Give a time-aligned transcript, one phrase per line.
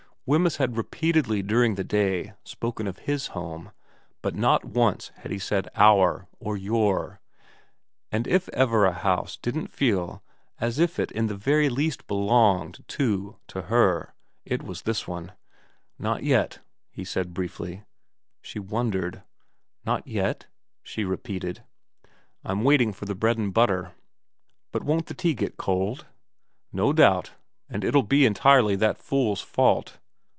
[0.27, 3.73] Wemyss had repeatedly during the day spoken of his home,
[4.21, 7.19] but not once had he said' our' or' your';
[8.13, 10.23] and if ever a house didn't feel
[10.59, 14.13] as if it in the very least belonged, too, to her,
[14.45, 15.33] it was this one.'
[15.99, 16.59] Not yet,'
[16.91, 17.83] he said briefly.
[18.41, 19.23] She wondered.'
[19.87, 20.45] Not yet?'
[20.83, 21.55] she repeated.
[22.45, 23.95] 264 VERA xxrv' I'm waiting for the bread and butter.'
[24.33, 26.05] * But won't the tea get cold?''
[26.71, 27.31] No doubt.
[27.67, 29.97] And it'll be entirely that fool's fault.'